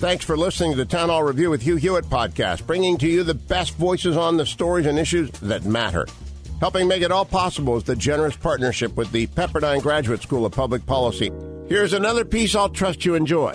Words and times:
Thanks 0.00 0.24
for 0.24 0.34
listening 0.34 0.70
to 0.70 0.78
the 0.78 0.86
Town 0.86 1.10
Hall 1.10 1.22
Review 1.22 1.50
with 1.50 1.60
Hugh 1.60 1.76
Hewitt 1.76 2.06
podcast, 2.06 2.66
bringing 2.66 2.96
to 2.96 3.06
you 3.06 3.22
the 3.22 3.34
best 3.34 3.74
voices 3.74 4.16
on 4.16 4.38
the 4.38 4.46
stories 4.46 4.86
and 4.86 4.98
issues 4.98 5.28
that 5.40 5.66
matter. 5.66 6.06
Helping 6.58 6.88
make 6.88 7.02
it 7.02 7.12
all 7.12 7.26
possible 7.26 7.76
is 7.76 7.84
the 7.84 7.94
generous 7.94 8.34
partnership 8.34 8.96
with 8.96 9.12
the 9.12 9.26
Pepperdine 9.26 9.82
Graduate 9.82 10.22
School 10.22 10.46
of 10.46 10.52
Public 10.52 10.86
Policy. 10.86 11.30
Here's 11.68 11.92
another 11.92 12.24
piece 12.24 12.54
I'll 12.54 12.70
trust 12.70 13.04
you 13.04 13.14
enjoy. 13.14 13.54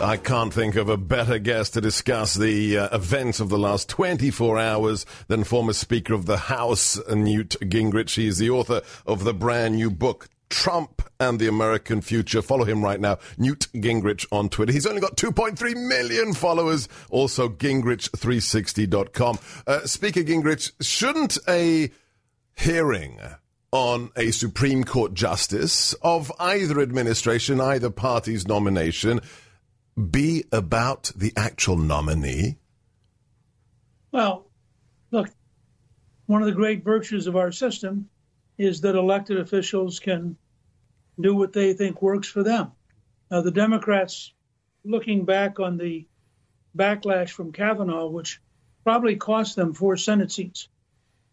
I 0.00 0.16
can't 0.16 0.54
think 0.54 0.76
of 0.76 0.88
a 0.88 0.96
better 0.96 1.38
guest 1.38 1.74
to 1.74 1.82
discuss 1.82 2.32
the 2.32 2.78
uh, 2.78 2.96
events 2.96 3.38
of 3.38 3.50
the 3.50 3.58
last 3.58 3.90
24 3.90 4.58
hours 4.58 5.04
than 5.26 5.44
former 5.44 5.74
Speaker 5.74 6.14
of 6.14 6.24
the 6.24 6.38
House, 6.38 6.98
Newt 7.10 7.56
Gingrich. 7.60 8.14
He 8.14 8.26
is 8.26 8.38
the 8.38 8.48
author 8.48 8.80
of 9.06 9.24
the 9.24 9.34
brand 9.34 9.76
new 9.76 9.90
book, 9.90 10.30
Trump 10.48 11.02
and 11.20 11.38
the 11.38 11.48
American 11.48 12.00
Future. 12.00 12.42
Follow 12.42 12.64
him 12.64 12.82
right 12.82 13.00
now, 13.00 13.18
Newt 13.36 13.68
Gingrich 13.74 14.26
on 14.30 14.48
Twitter. 14.48 14.72
He's 14.72 14.86
only 14.86 15.00
got 15.00 15.16
2.3 15.16 15.88
million 15.88 16.34
followers. 16.34 16.88
Also, 17.10 17.48
Gingrich360.com. 17.48 19.38
Uh, 19.66 19.80
Speaker 19.80 20.20
Gingrich, 20.20 20.72
shouldn't 20.80 21.38
a 21.48 21.90
hearing 22.56 23.20
on 23.70 24.10
a 24.16 24.30
Supreme 24.30 24.84
Court 24.84 25.14
justice 25.14 25.92
of 26.02 26.32
either 26.38 26.80
administration, 26.80 27.60
either 27.60 27.90
party's 27.90 28.46
nomination, 28.46 29.20
be 30.10 30.44
about 30.52 31.10
the 31.14 31.32
actual 31.36 31.76
nominee? 31.76 32.56
Well, 34.12 34.46
look, 35.10 35.28
one 36.26 36.40
of 36.42 36.46
the 36.46 36.54
great 36.54 36.84
virtues 36.84 37.26
of 37.26 37.36
our 37.36 37.52
system 37.52 38.08
is 38.58 38.80
that 38.80 38.96
elected 38.96 39.38
officials 39.38 40.00
can 40.00 40.36
do 41.20 41.34
what 41.34 41.52
they 41.52 41.72
think 41.72 42.02
works 42.02 42.28
for 42.28 42.42
them. 42.42 42.72
Now, 43.30 43.40
the 43.40 43.50
Democrats, 43.50 44.32
looking 44.84 45.24
back 45.24 45.60
on 45.60 45.78
the 45.78 46.06
backlash 46.76 47.30
from 47.30 47.52
Kavanaugh, 47.52 48.08
which 48.08 48.40
probably 48.84 49.16
cost 49.16 49.56
them 49.56 49.74
four 49.74 49.96
Senate 49.96 50.32
seats, 50.32 50.68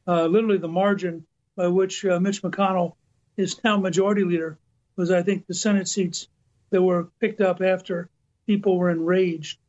uh, 0.08 0.26
literally 0.26 0.58
the 0.58 0.68
margin 0.68 1.26
by 1.56 1.68
which 1.68 2.06
uh, 2.06 2.20
Mitch 2.20 2.42
McConnell 2.42 2.94
is 3.38 3.64
now 3.64 3.78
majority 3.78 4.24
leader 4.24 4.58
was, 4.96 5.12
I 5.12 5.24
think, 5.24 5.46
the 5.46 5.54
Senate 5.54 5.88
seats 5.88 6.28
that 6.70 6.82
were 6.82 7.10
picked 7.20 7.42
up 7.42 7.62
after 7.62 8.10
people 8.46 8.78
were 8.78 8.90
enraged 8.90 9.60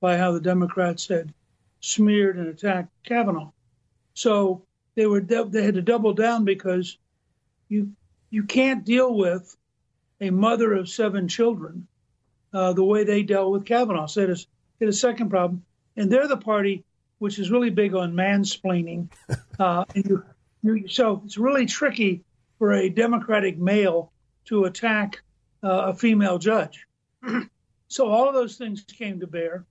by 0.00 0.16
how 0.16 0.32
the 0.32 0.40
Democrats 0.40 1.06
had 1.08 1.32
smeared 1.80 2.36
and 2.36 2.48
attacked 2.48 2.90
Kavanaugh. 3.04 3.50
So 4.14 4.62
they 4.94 5.06
were 5.06 5.20
they 5.20 5.62
had 5.62 5.74
to 5.74 5.82
double 5.82 6.14
down 6.14 6.44
because 6.44 6.98
you 7.68 7.92
you 8.30 8.44
can't 8.44 8.84
deal 8.84 9.14
with 9.14 9.56
a 10.20 10.30
mother 10.30 10.72
of 10.72 10.88
seven 10.88 11.28
children 11.28 11.86
uh, 12.52 12.72
the 12.72 12.84
way 12.84 13.04
they 13.04 13.22
dealt 13.22 13.52
with 13.52 13.64
Kavanaugh. 13.64 14.06
So 14.06 14.22
it 14.22 14.30
is 14.30 14.46
it 14.80 14.88
is 14.88 14.96
a 14.96 14.98
second 14.98 15.30
problem, 15.30 15.64
and 15.96 16.10
they're 16.10 16.28
the 16.28 16.36
party 16.36 16.84
which 17.18 17.38
is 17.38 17.50
really 17.50 17.70
big 17.70 17.94
on 17.94 18.12
mansplaining. 18.12 19.08
Uh, 19.58 19.86
and 19.94 20.04
you, 20.06 20.22
you, 20.62 20.86
so 20.86 21.22
it's 21.24 21.38
really 21.38 21.64
tricky 21.64 22.22
for 22.58 22.74
a 22.74 22.90
Democratic 22.90 23.56
male 23.56 24.12
to 24.44 24.64
attack 24.64 25.22
uh, 25.64 25.84
a 25.86 25.94
female 25.94 26.36
judge. 26.36 26.86
so 27.88 28.06
all 28.06 28.28
of 28.28 28.34
those 28.34 28.56
things 28.56 28.84
came 28.84 29.18
to 29.18 29.26
bear, 29.26 29.64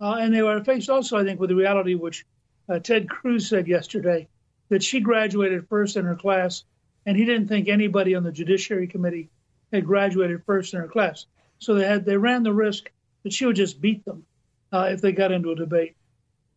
uh, 0.00 0.16
and 0.18 0.34
they 0.34 0.42
were 0.42 0.64
faced 0.64 0.90
also, 0.90 1.16
I 1.16 1.22
think, 1.22 1.38
with 1.38 1.50
the 1.50 1.54
reality 1.54 1.94
which 1.94 2.26
uh, 2.68 2.80
Ted 2.80 3.08
Cruz 3.08 3.48
said 3.48 3.68
yesterday 3.68 4.26
that 4.70 4.82
she 4.82 4.98
graduated 4.98 5.68
first 5.68 5.96
in 5.96 6.04
her 6.04 6.16
class 6.16 6.64
and 7.06 7.16
he 7.16 7.24
didn't 7.24 7.48
think 7.48 7.68
anybody 7.68 8.14
on 8.14 8.22
the 8.22 8.32
Judiciary 8.32 8.86
Committee 8.86 9.30
had 9.72 9.86
graduated 9.86 10.44
first 10.44 10.74
in 10.74 10.80
her 10.80 10.88
class. 10.88 11.26
So 11.58 11.74
they 11.74 11.84
had 11.84 12.04
they 12.04 12.16
ran 12.16 12.42
the 12.42 12.52
risk 12.52 12.90
that 13.22 13.32
she 13.32 13.46
would 13.46 13.56
just 13.56 13.80
beat 13.80 14.04
them 14.04 14.24
uh, 14.72 14.88
if 14.92 15.00
they 15.00 15.12
got 15.12 15.32
into 15.32 15.50
a 15.50 15.56
debate. 15.56 15.96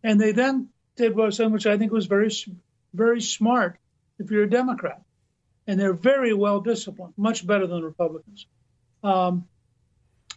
And 0.03 0.19
they 0.19 0.31
then 0.31 0.69
did 0.95 1.13
something 1.15 1.51
which 1.51 1.67
I 1.67 1.77
think 1.77 1.91
was 1.91 2.05
very 2.05 2.31
very 2.93 3.21
smart 3.21 3.77
if 4.19 4.29
you're 4.29 4.43
a 4.43 4.49
Democrat, 4.49 5.01
and 5.67 5.79
they're 5.79 5.93
very 5.93 6.33
well 6.33 6.59
disciplined, 6.59 7.13
much 7.17 7.45
better 7.45 7.65
than 7.65 7.83
Republicans, 7.83 8.45
um, 9.03 9.47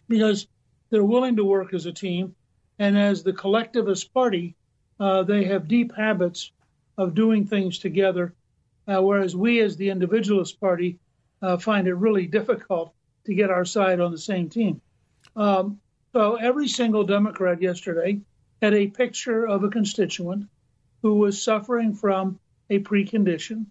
because 0.07 0.47
they're 0.89 1.03
willing 1.03 1.35
to 1.35 1.43
work 1.43 1.73
as 1.73 1.85
a 1.85 1.91
team, 1.91 2.35
and 2.79 2.97
as 2.97 3.23
the 3.23 3.33
collectivist 3.33 4.13
party, 4.13 4.55
uh, 4.99 5.23
they 5.23 5.43
have 5.43 5.67
deep 5.67 5.93
habits 5.95 6.51
of 6.97 7.13
doing 7.13 7.45
things 7.45 7.79
together 7.79 8.33
uh, 8.87 9.01
whereas 9.01 9.35
we, 9.35 9.59
as 9.59 9.75
the 9.75 9.89
Individualist 9.89 10.59
Party, 10.59 10.99
uh, 11.41 11.57
find 11.57 11.87
it 11.87 11.95
really 11.95 12.27
difficult 12.27 12.93
to 13.25 13.33
get 13.33 13.49
our 13.49 13.65
side 13.65 13.99
on 13.99 14.11
the 14.11 14.17
same 14.17 14.49
team. 14.49 14.81
Um, 15.35 15.79
so 16.13 16.35
every 16.35 16.67
single 16.67 17.03
Democrat 17.03 17.61
yesterday 17.61 18.21
had 18.61 18.73
a 18.73 18.87
picture 18.87 19.45
of 19.45 19.63
a 19.63 19.69
constituent 19.69 20.47
who 21.01 21.15
was 21.15 21.41
suffering 21.41 21.93
from 21.93 22.39
a 22.69 22.79
precondition. 22.79 23.65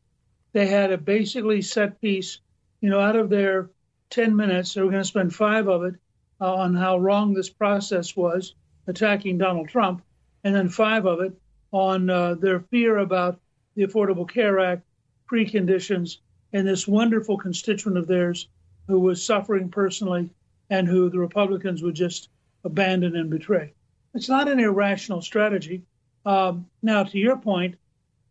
They 0.53 0.67
had 0.67 0.93
a 0.93 0.99
basically 0.99 1.63
set 1.63 2.01
piece, 2.01 2.39
you 2.81 2.91
know, 2.91 3.01
out 3.01 3.17
of 3.17 3.31
their 3.31 3.71
10 4.11 4.37
minutes, 4.37 4.75
they 4.75 4.83
were 4.83 4.91
going 4.91 5.03
to 5.03 5.09
spend 5.09 5.35
five 5.35 5.69
of 5.69 5.83
it 5.85 5.95
uh, 6.41 6.55
on 6.55 6.75
how 6.75 6.99
wrong 6.99 7.35
this 7.35 7.49
process 7.49 8.15
was, 8.15 8.55
attacking 8.87 9.39
Donald 9.39 9.69
Trump, 9.69 10.03
and 10.45 10.55
then 10.55 10.69
five 10.69 11.07
of 11.07 11.21
it 11.21 11.33
on 11.73 12.11
uh, 12.11 12.35
their 12.35 12.61
fear 12.61 12.99
about 12.99 13.41
the 13.75 13.83
Affordable 13.83 14.29
Care 14.29 14.61
Act 14.61 14.83
preconditions 15.31 16.19
and 16.53 16.67
this 16.67 16.87
wonderful 16.87 17.37
constituent 17.37 17.99
of 17.99 18.07
theirs 18.07 18.49
who 18.87 19.01
was 19.01 19.25
suffering 19.25 19.69
personally 19.71 20.31
and 20.71 20.87
who 20.87 21.11
the 21.11 21.19
Republicans 21.19 21.83
would 21.83 21.95
just 21.95 22.29
abandon 22.65 23.17
and 23.17 23.31
betray. 23.31 23.75
It's 24.15 24.29
not 24.29 24.49
an 24.49 24.61
irrational 24.61 25.23
strategy. 25.23 25.83
Um, 26.25 26.67
now, 26.83 27.05
to 27.05 27.19
your 27.19 27.37
point, 27.37 27.77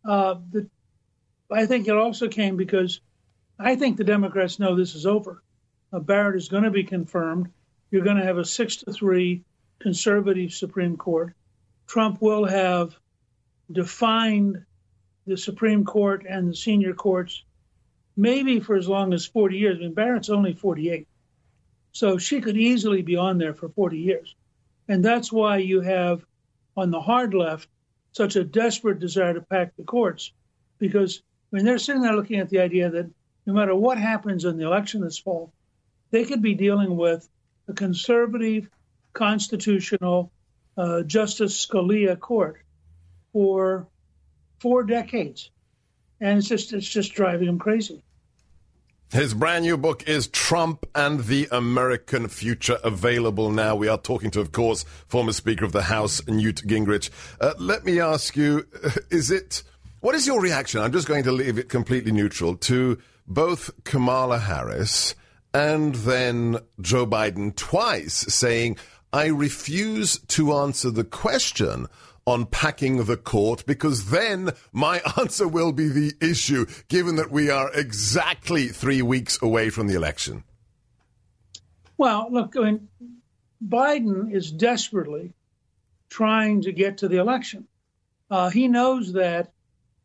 uh, 0.04 0.36
the, 0.50 0.68
I 1.50 1.66
think 1.66 1.86
it 1.86 1.94
also 1.94 2.28
came 2.28 2.56
because 2.56 3.00
I 3.58 3.76
think 3.76 3.96
the 3.96 4.04
Democrats 4.04 4.58
know 4.58 4.74
this 4.74 4.94
is 4.94 5.06
over. 5.06 5.42
Uh, 5.92 6.00
Barrett 6.00 6.36
is 6.36 6.48
going 6.48 6.64
to 6.64 6.70
be 6.70 6.84
confirmed. 6.84 7.50
You're 7.90 8.04
going 8.04 8.16
to 8.16 8.24
have 8.24 8.38
a 8.38 8.44
six 8.44 8.76
to 8.76 8.92
three 8.92 9.44
conservative 9.78 10.52
Supreme 10.52 10.96
Court. 10.96 11.34
Trump 11.86 12.20
will 12.20 12.44
have 12.46 12.96
defined 13.70 14.64
the 15.26 15.36
Supreme 15.36 15.84
Court 15.84 16.24
and 16.28 16.48
the 16.48 16.56
senior 16.56 16.94
courts 16.94 17.44
maybe 18.16 18.60
for 18.60 18.76
as 18.76 18.88
long 18.88 19.12
as 19.12 19.26
40 19.26 19.56
years. 19.56 19.76
I 19.78 19.80
mean, 19.80 19.94
Barrett's 19.94 20.30
only 20.30 20.52
48. 20.52 21.08
So 21.92 22.18
she 22.18 22.40
could 22.40 22.56
easily 22.56 23.02
be 23.02 23.16
on 23.16 23.38
there 23.38 23.54
for 23.54 23.68
40 23.68 23.98
years. 23.98 24.34
And 24.88 25.04
that's 25.04 25.32
why 25.32 25.58
you 25.58 25.80
have 25.80 26.24
on 26.76 26.90
the 26.90 27.00
hard 27.00 27.34
left 27.34 27.68
such 28.12 28.36
a 28.36 28.44
desperate 28.44 29.00
desire 29.00 29.34
to 29.34 29.40
pack 29.40 29.76
the 29.76 29.82
courts 29.82 30.32
because 30.78 31.22
I 31.52 31.56
mean 31.56 31.64
they're 31.64 31.78
sitting 31.78 32.02
there 32.02 32.14
looking 32.14 32.40
at 32.40 32.48
the 32.48 32.60
idea 32.60 32.90
that 32.90 33.10
no 33.46 33.52
matter 33.52 33.74
what 33.74 33.98
happens 33.98 34.44
in 34.44 34.56
the 34.56 34.64
election 34.64 35.00
this 35.00 35.18
fall, 35.18 35.52
they 36.10 36.24
could 36.24 36.42
be 36.42 36.54
dealing 36.54 36.96
with 36.96 37.28
a 37.68 37.72
conservative, 37.72 38.68
constitutional 39.12 40.30
uh, 40.76 41.02
Justice 41.02 41.66
Scalia 41.66 42.18
court 42.18 42.62
for 43.32 43.86
four 44.64 44.82
decades, 44.82 45.50
and 46.20 46.38
it's 46.38 46.48
just 46.48 46.72
it's 46.72 46.88
just 46.88 47.12
driving 47.12 47.48
him 47.48 47.58
crazy. 47.58 48.02
His 49.12 49.34
brand 49.34 49.66
new 49.66 49.76
book 49.76 50.08
is 50.08 50.26
Trump 50.28 50.86
and 50.94 51.20
the 51.20 51.46
American 51.52 52.28
Future, 52.28 52.78
available 52.82 53.50
now. 53.50 53.76
We 53.76 53.88
are 53.88 53.98
talking 53.98 54.30
to, 54.30 54.40
of 54.40 54.52
course, 54.52 54.86
former 55.06 55.32
Speaker 55.32 55.66
of 55.66 55.72
the 55.72 55.82
House, 55.82 56.26
Newt 56.26 56.66
Gingrich. 56.66 57.10
Uh, 57.42 57.52
let 57.58 57.84
me 57.84 58.00
ask 58.00 58.38
you, 58.38 58.66
is 59.10 59.30
it, 59.30 59.62
what 60.00 60.14
is 60.14 60.26
your 60.26 60.40
reaction? 60.40 60.80
I'm 60.80 60.92
just 60.92 61.06
going 61.06 61.24
to 61.24 61.32
leave 61.32 61.58
it 61.58 61.68
completely 61.68 62.10
neutral 62.10 62.56
to 62.56 62.96
both 63.26 63.70
Kamala 63.84 64.38
Harris 64.38 65.14
and 65.52 65.94
then 65.94 66.56
Joe 66.80 67.06
Biden 67.06 67.54
twice 67.54 68.14
saying, 68.14 68.78
I 69.12 69.26
refuse 69.26 70.18
to 70.28 70.54
answer 70.54 70.90
the 70.90 71.04
question 71.04 71.86
on 72.26 72.46
packing 72.46 73.04
the 73.04 73.16
court 73.16 73.64
because 73.66 74.10
then 74.10 74.50
my 74.72 75.00
answer 75.18 75.46
will 75.46 75.72
be 75.72 75.88
the 75.88 76.12
issue, 76.20 76.66
given 76.88 77.16
that 77.16 77.30
we 77.30 77.50
are 77.50 77.70
exactly 77.72 78.68
three 78.68 79.02
weeks 79.02 79.40
away 79.42 79.70
from 79.70 79.86
the 79.86 79.94
election? 79.94 80.44
Well, 81.96 82.28
look, 82.30 82.56
I 82.56 82.60
mean, 82.60 82.88
Biden 83.66 84.34
is 84.34 84.50
desperately 84.50 85.32
trying 86.08 86.62
to 86.62 86.72
get 86.72 86.98
to 86.98 87.08
the 87.08 87.18
election. 87.18 87.66
Uh, 88.30 88.50
he 88.50 88.68
knows 88.68 89.12
that 89.12 89.52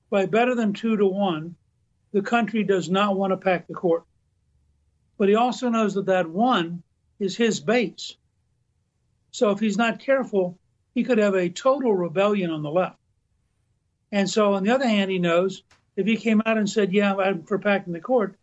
by 0.09 0.25
better 0.25 0.55
than 0.55 0.73
two 0.73 0.97
to 0.97 1.05
one, 1.05 1.55
the 2.11 2.21
country 2.21 2.63
does 2.63 2.89
not 2.89 3.15
want 3.15 3.31
to 3.31 3.37
pack 3.37 3.67
the 3.67 3.73
court. 3.73 4.03
But 5.17 5.29
he 5.29 5.35
also 5.35 5.69
knows 5.69 5.93
that 5.95 6.07
that 6.07 6.29
one 6.29 6.83
is 7.19 7.35
his 7.35 7.59
base. 7.59 8.15
So 9.31 9.51
if 9.51 9.59
he's 9.59 9.77
not 9.77 9.99
careful, 9.99 10.57
he 10.93 11.03
could 11.03 11.17
have 11.17 11.35
a 11.35 11.49
total 11.49 11.93
rebellion 11.93 12.51
on 12.51 12.63
the 12.63 12.71
left. 12.71 12.97
And 14.11 14.29
so, 14.29 14.53
on 14.53 14.63
the 14.63 14.73
other 14.73 14.87
hand, 14.87 15.11
he 15.11 15.19
knows 15.19 15.63
if 15.95 16.07
he 16.07 16.17
came 16.17 16.41
out 16.45 16.57
and 16.57 16.69
said, 16.69 16.93
Yeah, 16.93 17.15
I'm 17.15 17.43
for 17.43 17.59
packing 17.59 17.93
the 17.93 17.99
court, 17.99 18.35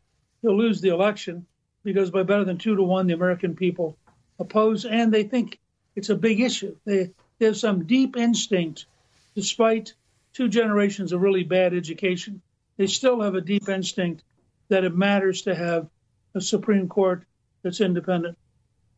he'll 0.43 0.57
lose 0.57 0.81
the 0.81 0.91
election 0.91 1.47
because 1.83 2.11
by 2.11 2.23
better 2.23 2.45
than 2.45 2.59
two 2.59 2.77
to 2.77 2.83
one, 2.83 3.07
the 3.07 3.15
American 3.15 3.55
people 3.55 3.97
oppose 4.39 4.85
and 4.85 5.13
they 5.13 5.23
think 5.23 5.59
it's 5.95 6.11
a 6.11 6.17
big 6.17 6.41
issue. 6.41 6.77
They, 6.85 7.11
they 7.39 7.47
have 7.47 7.57
some 7.57 7.87
deep 7.87 8.17
instinct, 8.17 8.87
despite 9.35 9.95
two 10.33 10.49
generations 10.49 11.13
of 11.13 11.23
really 11.23 11.45
bad 11.45 11.73
education, 11.75 12.43
they 12.77 12.87
still 12.87 13.23
have 13.23 13.35
a 13.35 13.41
deep 13.41 13.69
instinct 13.69 14.23
that 14.69 14.85
it 14.85 14.95
matters 14.95 15.43
to 15.43 15.55
have 15.55 15.89
a 16.35 16.41
Supreme 16.41 16.89
Court 16.89 17.25
that's 17.63 17.81
independent. 17.81 18.37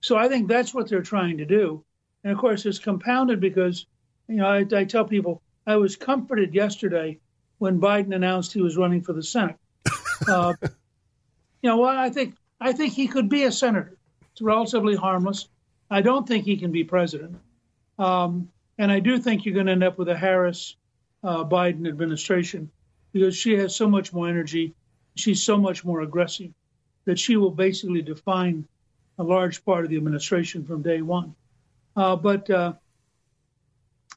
So 0.00 0.16
I 0.16 0.28
think 0.28 0.48
that's 0.48 0.74
what 0.74 0.88
they're 0.88 1.02
trying 1.02 1.38
to 1.38 1.44
do. 1.44 1.84
And 2.28 2.34
of 2.34 2.40
course, 2.42 2.66
it's 2.66 2.78
compounded 2.78 3.40
because, 3.40 3.86
you 4.28 4.36
know, 4.36 4.46
I, 4.46 4.66
I 4.76 4.84
tell 4.84 5.06
people 5.06 5.40
I 5.66 5.76
was 5.76 5.96
comforted 5.96 6.54
yesterday 6.54 7.18
when 7.56 7.80
Biden 7.80 8.14
announced 8.14 8.52
he 8.52 8.60
was 8.60 8.76
running 8.76 9.00
for 9.00 9.14
the 9.14 9.22
Senate. 9.22 9.56
Uh, 10.28 10.52
you 10.60 11.70
know, 11.70 11.78
well, 11.78 11.96
I 11.96 12.10
think 12.10 12.34
I 12.60 12.72
think 12.72 12.92
he 12.92 13.06
could 13.06 13.28
be 13.28 13.44
a 13.44 13.52
senator. 13.52 13.96
It's 14.32 14.42
relatively 14.42 14.96
harmless. 14.96 15.48
I 15.90 16.02
don't 16.02 16.26
think 16.26 16.44
he 16.44 16.56
can 16.56 16.72
be 16.72 16.82
president, 16.82 17.38
um, 18.00 18.50
and 18.78 18.90
I 18.90 18.98
do 18.98 19.18
think 19.18 19.46
you're 19.46 19.54
going 19.54 19.66
to 19.66 19.72
end 19.72 19.84
up 19.84 19.96
with 19.96 20.08
a 20.08 20.16
Harris 20.18 20.74
uh, 21.22 21.44
Biden 21.44 21.88
administration 21.88 22.68
because 23.12 23.36
she 23.36 23.54
has 23.58 23.76
so 23.76 23.88
much 23.88 24.12
more 24.12 24.28
energy, 24.28 24.74
she's 25.14 25.42
so 25.42 25.56
much 25.56 25.84
more 25.84 26.00
aggressive 26.00 26.52
that 27.04 27.18
she 27.18 27.36
will 27.36 27.52
basically 27.52 28.02
define 28.02 28.66
a 29.18 29.22
large 29.22 29.64
part 29.64 29.84
of 29.84 29.90
the 29.90 29.96
administration 29.96 30.64
from 30.64 30.82
day 30.82 31.00
one. 31.00 31.32
Uh, 31.98 32.14
but 32.14 32.48
uh, 32.48 32.74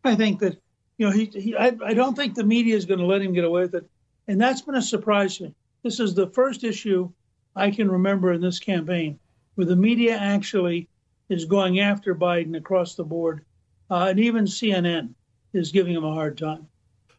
I 0.04 0.14
think 0.14 0.42
that 0.42 0.62
you 1.00 1.08
know 1.08 1.12
he, 1.12 1.26
he 1.26 1.58
I, 1.58 1.76
I, 1.84 1.96
don't 1.96 2.16
think 2.16 2.36
the 2.36 2.44
media 2.44 2.76
is 2.76 2.86
going 2.86 3.00
to 3.00 3.08
let 3.08 3.24
him 3.24 3.34
get 3.34 3.44
away 3.44 3.64
with 3.64 3.74
it, 3.74 3.90
and 4.28 4.40
that's 4.40 4.62
been 4.62 4.76
a 4.76 4.84
surprise 4.84 5.38
to 5.38 5.46
me. 5.46 5.56
This 5.82 6.00
is 6.00 6.14
the 6.14 6.30
first 6.30 6.64
issue 6.64 7.10
I 7.56 7.72
can 7.72 7.90
remember 7.90 8.34
in 8.34 8.40
this 8.40 8.60
campaign 8.60 9.18
where 9.56 9.66
the 9.66 9.76
media 9.76 10.16
actually 10.16 10.90
is 11.28 11.46
going 11.46 11.80
after 11.80 12.14
Biden 12.14 12.56
across 12.56 12.94
the 12.94 13.04
board, 13.04 13.46
uh, 13.90 14.10
and 14.12 14.20
even 14.20 14.46
CNN 14.46 15.16
is 15.52 15.72
giving 15.72 15.96
him 15.96 16.04
a 16.04 16.14
hard 16.14 16.38
time. 16.38 16.68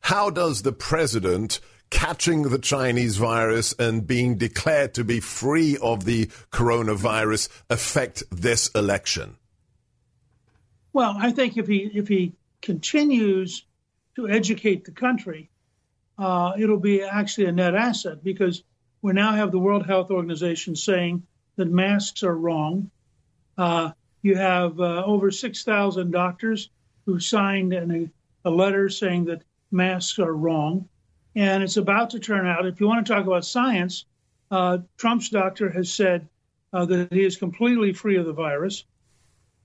How 0.02 0.30
does 0.30 0.62
the 0.62 0.72
president 0.72 1.58
catching 1.90 2.42
the 2.42 2.60
Chinese 2.60 3.16
virus 3.16 3.74
and 3.80 4.06
being 4.06 4.38
declared 4.38 4.94
to 4.94 5.02
be 5.02 5.18
free 5.18 5.76
of 5.82 6.04
the 6.04 6.26
coronavirus 6.52 7.48
affect 7.68 8.22
this 8.30 8.68
election? 8.76 9.38
Well, 10.92 11.16
I 11.18 11.30
think 11.30 11.56
if 11.56 11.66
he 11.66 11.90
if 11.94 12.08
he 12.08 12.34
continues 12.60 13.64
to 14.16 14.28
educate 14.28 14.84
the 14.84 14.92
country, 14.92 15.50
uh, 16.18 16.52
it'll 16.58 16.78
be 16.78 17.02
actually 17.02 17.46
a 17.46 17.52
net 17.52 17.74
asset 17.74 18.22
because 18.22 18.62
we 19.00 19.12
now 19.12 19.32
have 19.32 19.50
the 19.50 19.58
World 19.58 19.86
Health 19.86 20.10
Organization 20.10 20.76
saying 20.76 21.22
that 21.56 21.68
masks 21.68 22.22
are 22.22 22.36
wrong. 22.36 22.90
Uh, 23.58 23.90
you 24.22 24.36
have 24.36 24.78
uh, 24.80 25.04
over 25.04 25.30
6,000 25.30 26.10
doctors 26.10 26.70
who 27.06 27.18
signed 27.18 27.72
a, 27.72 28.08
a 28.44 28.50
letter 28.50 28.88
saying 28.88 29.24
that 29.24 29.42
masks 29.70 30.18
are 30.18 30.34
wrong. 30.34 30.88
And 31.34 31.62
it's 31.62 31.78
about 31.78 32.10
to 32.10 32.20
turn 32.20 32.46
out, 32.46 32.66
if 32.66 32.80
you 32.80 32.86
want 32.86 33.04
to 33.04 33.12
talk 33.12 33.26
about 33.26 33.44
science, 33.44 34.04
uh, 34.50 34.78
Trump's 34.98 35.30
doctor 35.30 35.70
has 35.70 35.92
said 35.92 36.28
uh, 36.72 36.84
that 36.84 37.12
he 37.12 37.24
is 37.24 37.36
completely 37.36 37.92
free 37.92 38.16
of 38.16 38.26
the 38.26 38.32
virus. 38.32 38.84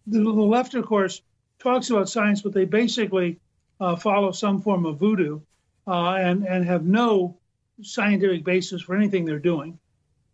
The, 0.08 0.22
left, 0.22 0.74
of 0.74 0.86
course, 0.86 1.22
talks 1.60 1.90
about 1.90 2.10
science, 2.10 2.42
but 2.42 2.54
they 2.54 2.66
basically 2.66 3.40
uh, 3.80 3.96
follow 3.96 4.32
some 4.32 4.62
form 4.62 4.86
of 4.86 5.00
voodoo 5.00 5.42
uh, 5.88 6.14
and, 6.14 6.46
and 6.46 6.66
have 6.66 6.86
no 6.86 7.38
scientific 7.82 8.44
basis 8.44 8.82
for 8.82 8.96
anything 8.96 9.26
they're 9.26 9.40
doing. 9.40 9.78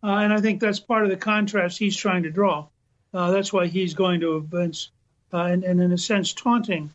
Uh, 0.02 0.16
and 0.18 0.32
I 0.32 0.40
think 0.40 0.60
that's 0.60 0.80
part 0.80 1.04
of 1.04 1.10
the 1.10 1.16
contrast 1.16 1.78
he's 1.78 1.96
trying 1.96 2.22
to 2.22 2.30
draw. 2.30 2.68
Uh, 3.12 3.30
that's 3.30 3.52
why 3.52 3.66
he's 3.66 3.94
going 3.94 4.20
to 4.20 4.36
events 4.36 4.90
and, 5.32 5.64
and, 5.64 5.80
in 5.80 5.92
a 5.92 5.98
sense, 5.98 6.32
taunting 6.32 6.92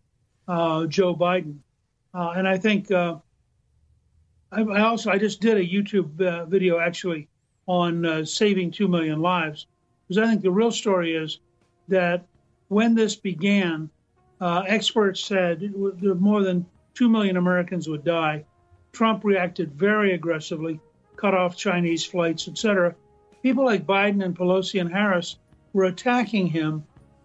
Joe 0.47 1.15
Biden. 1.15 1.59
Uh, 2.13 2.33
and 2.35 2.47
I 2.47 2.57
think 2.57 2.91
uh, 2.91 3.17
I, 4.51 4.61
I, 4.61 4.81
also 4.81 5.11
I 5.11 5.17
just 5.17 5.41
did 5.41 5.57
a 5.57 5.65
YouTube 5.65 6.19
uh, 6.21 6.45
video 6.45 6.79
actually 6.79 7.27
on 7.67 8.05
uh, 8.05 8.25
saving 8.25 8.71
two 8.71 8.87
million 8.87 9.21
lives 9.21 9.67
because 10.07 10.23
I 10.23 10.27
think 10.27 10.41
the 10.41 10.51
real 10.51 10.71
story 10.71 11.15
is 11.15 11.39
that 11.87 12.25
when 12.69 12.95
this 12.95 13.15
began, 13.15 13.89
uh, 14.41 14.63
experts 14.65 15.23
said 15.23 15.73
more 15.75 16.43
than 16.43 16.65
two 16.93 17.09
million 17.09 17.37
Americans 17.37 17.89
would 17.89 18.03
die. 18.03 18.45
Trump 18.93 19.23
reacted 19.23 19.73
very 19.73 20.13
aggressively, 20.13 20.79
cut 21.15 21.35
off 21.35 21.57
Chinese 21.57 22.05
flights, 22.05 22.47
etc. 22.47 22.95
People 23.43 23.65
like 23.65 23.85
Biden 23.85 24.23
and 24.23 24.35
Pelosi 24.35 24.81
and 24.81 24.91
Harris 24.91 25.37
were 25.73 25.85
attacking 25.85 26.47
him 26.47 26.83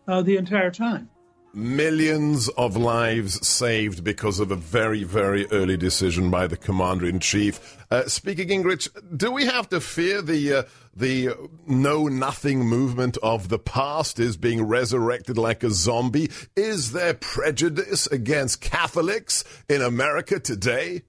uh, 0.09 0.21
the 0.23 0.37
entire 0.37 0.71
time 0.71 1.09
millions 1.55 2.49
of 2.51 2.77
lives 2.77 3.47
saved 3.47 4.03
because 4.03 4.41
of 4.41 4.51
a 4.51 4.57
very, 4.57 5.05
very 5.05 5.47
early 5.51 5.77
decision 5.77 6.31
by 6.31 6.47
the 6.47 6.57
commander 6.57 7.07
in 7.07 7.21
chief. 7.21 7.77
Uh, 7.91 8.07
Speaker 8.09 8.45
Gingrich, 8.45 8.89
do 9.17 9.31
we 9.31 9.47
have 9.47 9.69
to 9.69 9.81
fear 9.81 10.21
the 10.21 10.53
uh, 10.53 10.63
the 10.97 11.31
know 11.67 12.09
nothing 12.09 12.67
movement 12.67 13.17
of 13.23 13.49
the 13.49 13.59
past 13.59 14.19
is 14.19 14.37
being 14.37 14.63
resurrected 14.67 15.39
like 15.39 15.63
a 15.63 15.71
zombie? 15.71 16.31
Is 16.57 16.93
there 16.93 17.15
prejudice 17.15 18.07
against 18.07 18.61
Catholics 18.61 19.45
in 19.69 19.83
America 19.83 20.41
today? 20.41 21.03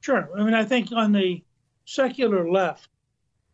Sure. 0.00 0.28
I 0.36 0.44
mean, 0.44 0.54
I 0.54 0.64
think 0.64 0.92
on 0.92 1.12
the 1.12 1.42
secular 1.84 2.50
left, 2.50 2.88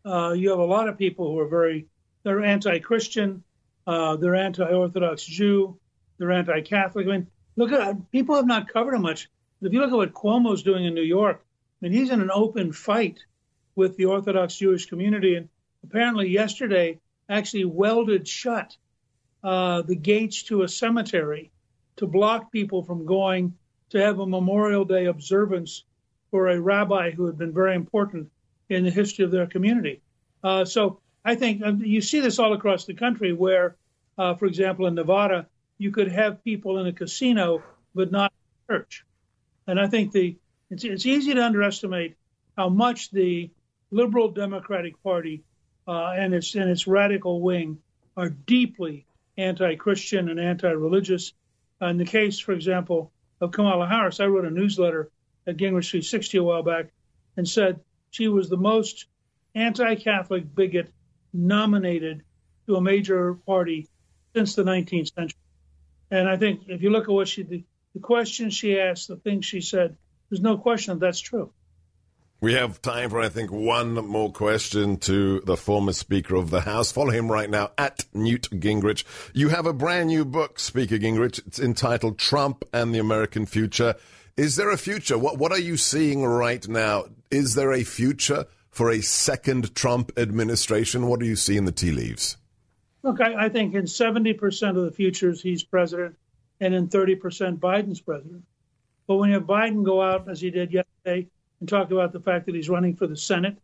uh, 0.05 0.33
you 0.33 0.51
have 0.51 0.59
a 0.59 0.65
lot 0.65 0.89
of 0.89 0.99
people 0.99 1.33
who 1.33 1.39
are 1.39 1.49
very 1.49 1.87
they're 2.25 2.43
anti-Christian 2.43 3.43
uh, 3.87 4.17
they're 4.17 4.37
anti-Orthodox 4.37 5.25
Jew. 5.25 5.79
They're 6.19 6.33
anti-Catholic. 6.33 7.07
I 7.07 7.11
mean, 7.11 7.27
look 7.57 7.73
at 7.73 8.11
people 8.11 8.37
have 8.37 8.47
not 8.47 8.69
covered 8.69 8.95
him 8.95 9.03
much. 9.03 9.29
If 9.61 9.73
you 9.73 9.81
look 9.81 9.91
at 9.91 9.97
what 9.97 10.13
Cuomo's 10.13 10.63
doing 10.63 10.85
in 10.85 10.95
New 10.95 11.03
York, 11.03 11.45
I 11.45 11.87
mean, 11.87 11.93
he's 11.93 12.11
in 12.11 12.21
an 12.21 12.31
open 12.33 12.73
fight 12.73 13.19
with 13.75 13.97
the 13.97 14.07
Orthodox 14.07 14.57
Jewish 14.57 14.87
community, 14.87 15.37
and 15.37 15.49
apparently 15.85 16.29
yesterday 16.29 17.01
actually 17.29 17.65
welded 17.65 18.27
shut 18.29 18.77
uh, 19.43 19.83
the 19.83 19.97
gates 19.97 20.45
to 20.45 20.63
a 20.63 20.69
cemetery 20.69 21.51
to 21.97 22.07
block 22.07 22.53
people 22.53 22.83
from 22.83 23.07
going 23.07 23.55
to 23.91 23.99
have 23.99 24.19
a 24.19 24.27
Memorial 24.27 24.85
Day 24.85 25.07
observance 25.07 25.85
for 26.31 26.49
a 26.49 26.61
rabbi 26.61 27.11
who 27.11 27.27
had 27.27 27.39
been 27.39 27.53
very 27.53 27.75
important 27.75 28.31
in 28.69 28.85
the 28.85 28.91
history 28.91 29.25
of 29.25 29.31
their 29.31 29.47
community. 29.47 30.01
Uh, 30.43 30.65
so 30.65 31.01
I 31.25 31.35
think 31.35 31.63
um, 31.65 31.81
you 31.83 32.01
see 32.01 32.21
this 32.21 32.39
all 32.39 32.53
across 32.53 32.85
the 32.85 32.95
country 32.95 33.33
where, 33.33 33.77
uh, 34.19 34.35
for 34.35 34.47
example, 34.47 34.87
in 34.87 34.95
Nevada, 34.95 35.47
you 35.79 35.91
could 35.91 36.11
have 36.11 36.43
people 36.45 36.79
in 36.79 36.87
a 36.87 36.93
casino 36.93 37.63
but 37.95 38.11
not 38.11 38.33
in 38.69 38.75
church. 38.75 39.05
And 39.67 39.79
I 39.79 39.87
think 39.87 40.13
the 40.13 40.37
it's, 40.71 40.85
it's 40.85 41.07
easy 41.07 41.35
to 41.35 41.45
underestimate 41.45 42.17
how 42.57 42.69
much 42.69 43.11
the 43.11 43.51
liberal 43.91 44.31
Democratic 44.31 45.01
Party 45.03 45.45
uh, 45.87 46.15
and 46.17 46.35
its 46.35 46.55
and 46.55 46.71
its 46.71 46.87
radical 46.87 47.41
wing 47.41 47.79
are 48.17 48.31
deeply 48.31 49.07
anti-Christian 49.39 50.29
and 50.29 50.41
anti-religious. 50.41 51.33
in 51.81 51.99
the 51.99 52.05
case, 52.05 52.39
for 52.39 52.53
example, 52.53 53.13
of 53.41 53.51
Kamala 53.53 53.87
Harris, 53.87 54.21
I 54.21 54.27
wrote 54.27 54.45
a 54.45 54.51
newsletter 54.51 55.11
at 55.47 55.57
Gingrich 55.57 55.91
360 55.91 56.39
a 56.39 56.43
while 56.43 56.63
back 56.63 56.87
and 57.37 57.49
said 57.49 57.81
she 58.11 58.29
was 58.29 58.49
the 58.49 58.57
most 58.57 59.07
anti-Catholic 59.55 60.55
bigot 60.55 60.93
nominated 61.33 62.23
to 62.67 62.77
a 62.77 62.81
major 62.81 63.35
party 63.35 63.89
since 64.35 64.55
the 64.55 64.63
19th 64.63 65.15
century. 65.15 65.39
And 66.11 66.29
I 66.29 66.37
think 66.37 66.63
if 66.69 66.83
you 66.83 66.91
look 66.91 67.05
at 67.05 67.11
what 67.11 67.29
she, 67.29 67.43
the, 67.43 67.65
the 67.95 68.01
questions 68.01 68.55
she 68.55 68.79
asked, 68.79 69.09
the 69.09 69.17
things 69.17 69.45
she 69.45 69.61
said, 69.61 69.97
there's 70.31 70.43
no 70.43 70.59
question 70.59 70.95
that 70.95 71.07
that's 71.07 71.21
true. 71.21 71.53
We 72.41 72.55
have 72.55 72.83
time 72.83 73.11
for, 73.11 73.21
I 73.21 73.29
think, 73.29 73.53
one 73.53 73.95
more 73.95 74.33
question 74.33 74.97
to 74.99 75.41
the 75.43 75.57
former 75.57 75.93
Speaker 75.93 76.35
of 76.35 76.51
the 76.51 76.63
House. 76.63 76.91
Follow 76.91 77.11
him 77.11 77.31
right 77.31 77.49
now 77.49 77.71
at 77.79 78.05
Newt 78.13 78.51
Gingrich. 78.51 79.05
You 79.33 79.51
have 79.51 79.65
a 79.65 79.73
brand 79.73 80.09
new 80.09 80.25
book, 80.25 80.59
Speaker 80.59 80.99
Gingrich. 80.99 81.47
It's 81.47 81.61
entitled 81.61 82.19
Trump 82.19 82.65
and 82.73 82.93
the 82.93 82.99
American 82.99 83.47
Future. 83.47 83.95
Is 84.37 84.57
there 84.57 84.71
a 84.71 84.77
future? 84.77 85.17
What, 85.17 85.39
what 85.39 85.53
are 85.53 85.61
you 85.61 85.77
seeing 85.77 86.25
right 86.25 86.67
now? 86.67 87.05
Is 87.31 87.55
there 87.55 87.73
a 87.73 87.85
future 87.85 88.47
for 88.73 88.91
a 88.91 89.01
second 89.01 89.75
Trump 89.75 90.11
administration? 90.17 91.07
What 91.07 91.21
do 91.21 91.27
you 91.27 91.37
see 91.37 91.57
in 91.57 91.67
the 91.67 91.73
tea 91.73 91.93
leaves? 91.93 92.39
Look, 93.03 93.21
I, 93.21 93.47
I 93.47 93.49
think 93.49 93.75
in 93.75 93.85
70% 93.85 94.69
of 94.71 94.85
the 94.85 94.91
futures, 94.91 95.41
he's 95.41 95.63
president, 95.63 96.17
and 96.61 96.75
in 96.75 96.89
30%, 96.89 97.59
Biden's 97.59 98.01
president. 98.01 98.43
But 99.07 99.17
when 99.17 99.29
you 99.29 99.35
have 99.35 99.45
Biden 99.45 99.85
go 99.85 100.01
out, 100.01 100.29
as 100.29 100.41
he 100.41 100.51
did 100.51 100.73
yesterday, 100.73 101.29
and 101.61 101.69
talk 101.69 101.91
about 101.91 102.13
the 102.13 102.21
fact 102.21 102.47
that 102.47 102.55
he's 102.55 102.69
running 102.69 102.97
for 102.97 103.07
the 103.07 103.17
Senate, 103.17 103.57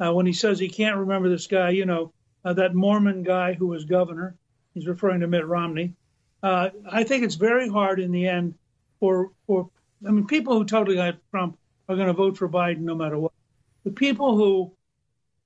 uh, 0.00 0.12
when 0.12 0.26
he 0.26 0.32
says 0.32 0.58
he 0.58 0.68
can't 0.68 0.98
remember 0.98 1.28
this 1.28 1.46
guy, 1.46 1.70
you 1.70 1.86
know, 1.86 2.12
uh, 2.44 2.52
that 2.52 2.74
Mormon 2.74 3.22
guy 3.22 3.54
who 3.54 3.68
was 3.68 3.84
governor, 3.84 4.34
he's 4.74 4.86
referring 4.86 5.20
to 5.20 5.28
Mitt 5.28 5.46
Romney. 5.46 5.94
Uh, 6.42 6.70
I 6.90 7.04
think 7.04 7.24
it's 7.24 7.36
very 7.36 7.68
hard 7.68 8.00
in 8.00 8.12
the 8.12 8.28
end 8.28 8.54
for, 9.00 9.30
for 9.46 9.70
I 10.06 10.10
mean, 10.10 10.26
people 10.26 10.58
who 10.58 10.64
totally 10.64 10.96
like 10.96 11.16
Trump 11.30 11.56
are 11.88 11.96
going 11.96 12.08
to 12.08 12.12
vote 12.12 12.36
for 12.36 12.48
Biden 12.48 12.80
no 12.80 12.94
matter 12.94 13.18
what. 13.18 13.32
The 13.84 13.90
people 13.90 14.36
who 14.36 14.72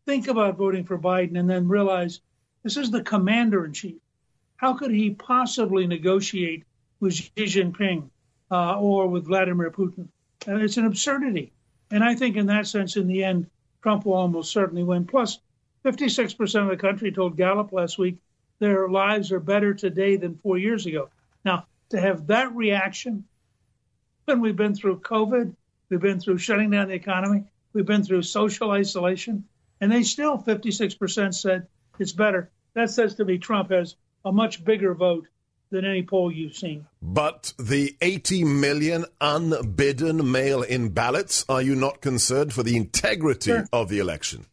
think 0.07 0.29
about 0.29 0.57
voting 0.57 0.85
for 0.85 0.99
Biden 0.99 1.39
and 1.39 1.51
then 1.51 1.69
realize 1.69 2.21
this 2.63 2.77
is 2.77 2.91
the 2.91 3.03
commander 3.03 3.65
in 3.65 3.73
chief. 3.73 4.01
How 4.57 4.75
could 4.75 4.91
he 4.91 5.11
possibly 5.11 5.87
negotiate 5.87 6.65
with 7.01 7.15
Xi 7.15 7.31
Jinping 7.37 8.09
uh, 8.51 8.79
or 8.79 9.07
with 9.07 9.27
Vladimir 9.27 9.71
Putin? 9.71 10.09
Uh, 10.47 10.57
it's 10.57 10.77
an 10.77 10.87
absurdity. 10.87 11.53
And 11.91 12.05
I 12.05 12.15
think, 12.15 12.37
in 12.37 12.47
that 12.47 12.67
sense, 12.67 12.97
in 12.97 13.07
the 13.07 13.25
end, 13.25 13.49
Trump 13.83 14.05
will 14.05 14.15
almost 14.15 14.53
certainly 14.53 14.83
win. 14.83 15.05
Plus, 15.05 15.39
56% 15.85 16.63
of 16.63 16.69
the 16.69 16.77
country 16.77 17.13
told 17.13 17.37
Gallup 17.37 17.73
last 17.73 17.99
week 17.99 18.19
their 18.59 18.89
lives 18.89 19.33
are 19.33 19.41
better 19.41 19.73
today 19.73 20.17
than 20.17 20.39
four 20.39 20.59
years 20.59 20.87
ago. 20.87 21.09
Now, 21.45 21.67
to 21.91 22.01
have 22.01 22.27
that 22.27 22.55
reaction 22.55 23.25
when 24.25 24.41
we've 24.41 24.57
been 24.57 24.75
through 24.75 25.01
COVID, 25.01 25.55
we've 25.89 26.01
been 26.01 26.21
through 26.21 26.39
shutting 26.39 26.71
down 26.71 26.89
the 26.89 26.95
economy, 26.95 27.45
we've 27.73 27.87
been 27.87 28.05
through 28.05 28.23
social 28.23 28.71
isolation, 28.71 29.45
and 29.81 29.91
they 29.91 30.03
still, 30.03 30.39
56% 30.39 31.35
said 31.35 31.67
it's 31.99 32.13
better. 32.13 32.51
That 32.75 32.91
says 32.91 33.17
to 33.17 33.25
me 33.25 33.39
Trump 33.39 33.71
has 33.71 33.97
a 34.25 34.33
much 34.33 34.65
bigger 34.65 34.95
vote 34.95 35.27
than 35.71 35.85
any 35.85 36.03
poll 36.03 36.33
you've 36.33 36.57
seen. 36.57 36.87
But 37.03 37.53
the 37.59 37.97
80 38.01 38.45
million 38.45 39.05
unbidden 39.21 40.31
mail 40.31 40.63
in 40.63 40.91
ballots, 40.91 41.45
are 41.49 41.63
you 41.63 41.75
not 41.75 42.01
concerned 42.01 42.53
for 42.53 42.63
the 42.63 42.77
integrity 42.77 43.51
sure. 43.51 43.69
of 43.73 43.89
the 43.89 43.99
election? 43.99 44.47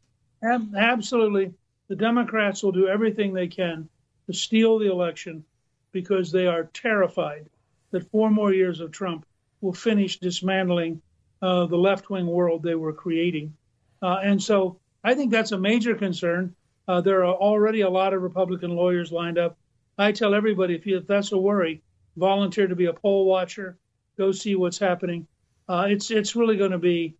absolutely. 0.43 1.53
The 1.87 1.95
Democrats 1.95 2.61
will 2.61 2.71
do 2.71 2.87
everything 2.87 3.33
they 3.33 3.47
can 3.47 3.89
to 4.27 4.33
steal 4.33 4.79
the 4.79 4.91
election 4.91 5.43
because 5.91 6.31
they 6.31 6.45
are 6.45 6.65
terrified 6.65 7.47
that 7.91 8.11
four 8.11 8.29
more 8.29 8.53
years 8.53 8.79
of 8.79 8.91
Trump 8.91 9.25
will 9.61 9.73
finish 9.73 10.19
dismantling 10.19 11.01
uh, 11.45 11.65
the 11.67 11.77
left 11.77 12.09
wing 12.09 12.25
world 12.25 12.63
they 12.63 12.73
were 12.73 12.91
creating. 12.93 13.53
Uh, 14.01 14.17
and 14.23 14.41
so 14.41 14.79
I 15.03 15.13
think 15.13 15.31
that's 15.31 15.51
a 15.51 15.57
major 15.57 15.93
concern. 15.93 16.55
Uh, 16.87 17.01
there 17.01 17.23
are 17.23 17.35
already 17.35 17.81
a 17.81 17.89
lot 17.89 18.13
of 18.13 18.23
Republican 18.23 18.75
lawyers 18.75 19.11
lined 19.11 19.37
up. 19.37 19.55
I 19.97 20.11
tell 20.11 20.33
everybody 20.33 20.73
if, 20.73 20.87
you, 20.87 20.97
if 20.97 21.05
that's 21.05 21.31
a 21.33 21.37
worry, 21.37 21.83
volunteer 22.17 22.67
to 22.67 22.75
be 22.75 22.85
a 22.85 22.93
poll 22.93 23.25
watcher, 23.25 23.77
go 24.17 24.31
see 24.31 24.55
what's 24.55 24.79
happening. 24.79 25.27
Uh, 25.69 25.85
it's 25.89 26.09
it's 26.11 26.35
really 26.35 26.57
going 26.57 26.71
to 26.71 26.79
be 26.79 27.15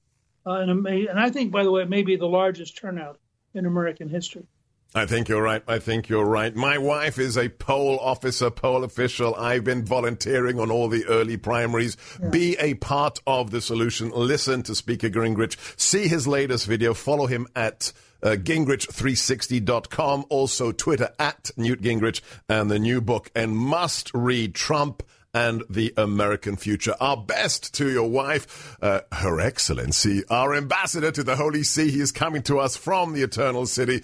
uh, 0.45 0.53
an 0.53 0.69
amazing, 0.69 1.09
and 1.09 1.19
I 1.19 1.29
think, 1.29 1.51
by 1.51 1.63
the 1.63 1.71
way, 1.71 1.81
it 1.83 1.89
may 1.89 2.03
be 2.03 2.15
the 2.15 2.27
largest 2.27 2.77
turnout 2.77 3.17
in 3.53 3.65
American 3.65 4.09
history. 4.09 4.45
I 4.93 5.05
think 5.05 5.27
you're 5.27 5.41
right. 5.41 5.61
I 5.67 5.79
think 5.79 6.07
you're 6.07 6.25
right. 6.25 6.55
My 6.55 6.77
wife 6.77 7.19
is 7.19 7.37
a 7.37 7.49
poll 7.49 7.99
officer, 7.99 8.49
poll 8.49 8.85
official. 8.85 9.35
I've 9.35 9.65
been 9.65 9.83
volunteering 9.83 10.57
on 10.57 10.71
all 10.71 10.87
the 10.87 11.05
early 11.07 11.35
primaries. 11.35 11.97
Yeah. 12.21 12.29
Be 12.29 12.57
a 12.57 12.75
part 12.75 13.19
of 13.27 13.51
the 13.51 13.59
solution. 13.59 14.11
Listen 14.11 14.63
to 14.63 14.75
Speaker 14.75 15.09
Gingrich. 15.09 15.57
See 15.77 16.07
his 16.07 16.27
latest 16.27 16.65
video. 16.65 16.93
Follow 16.93 17.25
him 17.25 17.47
at 17.57 17.91
uh, 18.23 18.37
Gingrich360.com. 18.39 20.25
Also 20.29 20.71
Twitter 20.71 21.09
at 21.19 21.51
Newt 21.57 21.81
Gingrich 21.81 22.21
and 22.47 22.71
the 22.71 22.79
new 22.79 23.01
book 23.01 23.29
and 23.35 23.57
must 23.57 24.11
read 24.13 24.55
Trump 24.55 25.03
and 25.33 25.63
the 25.69 25.93
American 25.97 26.55
future. 26.55 26.95
Our 27.01 27.17
best 27.17 27.73
to 27.75 27.91
your 27.91 28.09
wife, 28.09 28.77
uh, 28.81 29.01
Her 29.11 29.41
Excellency, 29.41 30.23
our 30.29 30.55
ambassador 30.55 31.11
to 31.11 31.23
the 31.23 31.35
Holy 31.35 31.63
See. 31.63 31.91
He 31.91 31.99
is 31.99 32.13
coming 32.13 32.41
to 32.43 32.59
us 32.59 32.77
from 32.77 33.11
the 33.11 33.23
Eternal 33.23 33.65
City. 33.65 34.01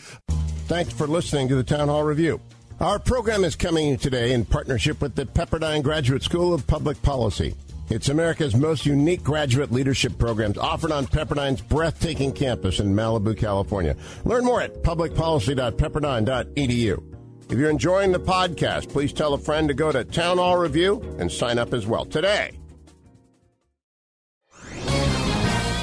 Thanks 0.72 0.94
for 0.94 1.06
listening 1.06 1.50
to 1.50 1.56
the 1.56 1.66
Town 1.66 1.90
Hall 1.90 2.04
Review. 2.04 2.40
Our 2.80 2.98
program 2.98 3.44
is 3.44 3.58
coming 3.58 3.98
today 3.98 4.32
in 4.32 4.46
partnership 4.46 5.01
with 5.01 5.16
the 5.16 5.25
Pepperdine 5.25 5.84
Graduate 5.84 6.24
School 6.24 6.54
of 6.54 6.66
Public 6.66 7.01
Policy. 7.01 7.56
It's 7.90 8.08
America's 8.08 8.56
most 8.56 8.86
unique 8.86 9.22
graduate 9.22 9.74
leadership 9.74 10.18
programs 10.18 10.58
offered 10.58 10.94
on 10.94 11.08
Pepperdine's 11.08 11.60
breathtaking 11.60 12.32
campus 12.32 12.80
in 12.80 12.96
Malibu, 12.96 13.38
California. 13.38 13.98
Learn 14.24 14.46
more 14.46 14.62
at 14.62 14.82
publicpolicy.pepperdine.edu. 14.82 17.51
If 17.51 17.58
you're 17.58 17.70
enjoying 17.70 18.13
the 18.13 18.20
podcast, 18.22 18.88
please 18.88 19.12
tell 19.12 19.34
a 19.34 19.38
friend 19.38 19.68
to 19.68 19.74
go 19.74 19.92
to 19.92 20.06
Town 20.06 20.38
Hall 20.38 20.56
Review 20.56 21.01
and 21.20 21.30
sign 21.30 21.60
up 21.60 21.74
as 21.74 21.86
well 21.86 22.06
today. 22.06 22.58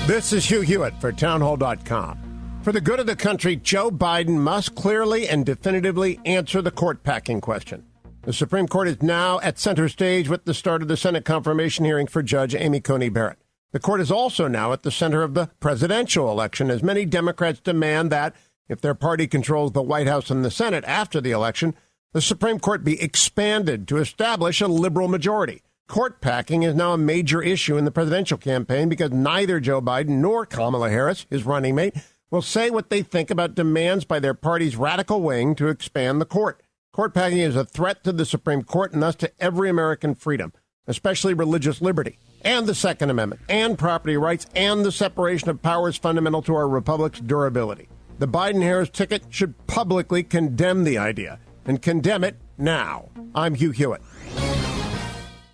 This 0.07 0.33
is 0.33 0.47
Hugh 0.47 0.63
Hewitt 0.63 0.99
for 0.99 1.13
townhall.com. 1.13 2.28
For 2.69 2.73
the 2.73 2.83
good 2.83 3.01
of 3.01 3.07
the 3.07 3.17
country, 3.17 3.57
Joe 3.57 3.91
Biden 3.91 4.41
must 4.41 4.75
clearly 4.75 5.27
and 5.27 5.47
definitively 5.47 6.21
answer 6.27 6.61
the 6.61 6.71
court 6.71 7.03
packing 7.03 7.41
question. 7.41 7.87
The 8.25 8.33
Supreme 8.35 8.69
Court 8.69 8.89
is 8.89 9.01
now 9.01 9.41
at 9.41 9.59
center 9.59 9.89
stage 9.89 10.29
with 10.29 10.45
the 10.45 10.53
start 10.53 10.83
of 10.83 10.89
the 10.89 10.97
Senate 10.99 11.25
confirmation 11.25 11.87
hearing 11.87 12.07
for 12.07 12.23
Judge 12.23 12.55
Amy 12.55 12.81
Coney 12.81 13.09
Barrett. 13.09 13.39
The 13.73 13.81
court 13.81 14.03
is 14.03 14.11
also 14.11 14.49
now 14.49 14.75
at 14.75 14.83
the 14.83 14.91
center 14.91 15.23
of 15.23 15.33
the 15.33 15.49
presidential 15.61 16.31
election 16.31 16.71
as 16.71 16.83
many 16.83 17.07
Democrats 17.07 17.59
demand 17.59 18.13
that 18.13 18.37
if 18.69 18.83
their 18.83 18.95
party 18.95 19.27
controls 19.27 19.73
the 19.73 19.81
White 19.81 20.07
House 20.07 20.31
and 20.31 20.45
the 20.45 20.51
Senate 20.51 20.85
after 20.87 21.23
the 21.23 21.31
election, 21.31 21.75
the 22.13 22.21
Supreme 22.21 22.61
Court 22.61 22.85
be 22.85 23.01
expanded 23.01 23.89
to 23.89 23.97
establish 23.97 24.61
a 24.61 24.69
liberal 24.69 25.09
majority. 25.09 25.63
Court 25.87 26.21
packing 26.21 26.65
is 26.65 26.75
now 26.75 26.93
a 26.93 26.99
major 26.99 27.41
issue 27.41 27.79
in 27.79 27.87
the 27.87 27.91
presidential 27.91 28.37
campaign 28.37 28.91
because 28.91 29.11
neither 29.11 29.59
Joe 29.59 29.81
Biden 29.81 30.19
nor 30.19 30.45
Kamala 30.45 30.91
Harris, 30.91 31.25
his 31.31 31.47
running 31.47 31.75
mate, 31.75 31.95
will 32.31 32.43
say 32.43 32.69
what 32.71 32.91
they 32.91 33.03
think 33.03 33.31
about 33.31 33.55
demands 33.55 34.05
by 34.05 34.21
their 34.21 34.35
party's 34.35 34.77
radical 34.77 35.23
wing 35.23 35.55
to 35.57 35.69
expand 35.69 36.21
the 36.21 36.27
court. 36.27 36.63
Court 36.93 37.15
packing 37.15 37.39
is 37.39 37.57
a 37.57 37.65
threat 37.65 38.05
to 38.05 38.13
the 38.13 38.27
Supreme 38.27 38.63
Court 38.63 38.93
and 38.93 39.03
thus 39.03 39.15
to 39.17 39.33
every 39.41 39.71
American 39.71 40.15
freedom, 40.15 40.53
especially 40.87 41.35
religious 41.35 41.81
liberty, 41.81 42.19
and 42.43 42.67
the 42.67 42.75
Second 42.75 43.11
Amendment, 43.11 43.41
and 43.49 43.79
property 43.79 44.17
rights, 44.17 44.47
and 44.55 44.85
the 44.85 44.93
separation 44.93 45.49
of 45.49 45.63
powers 45.63 45.97
fundamental 45.97 46.43
to 46.43 46.55
our 46.55 46.69
republic's 46.69 47.21
durability. 47.21 47.89
The 48.19 48.29
Biden 48.29 48.63
Harris 48.63 48.91
ticket 48.91 49.23
should 49.31 49.67
publicly 49.67 50.23
condemn 50.25 50.85
the 50.85 50.99
idea 50.99 51.39
and 51.65 51.81
condemn 51.81 52.25
it 52.25 52.37
now. 52.57 53.09
I'm 53.35 53.55
Hugh 53.55 53.71
Hewitt. 53.71 54.03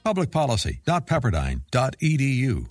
Publicpolicy.pepperdine.edu 0.04 2.66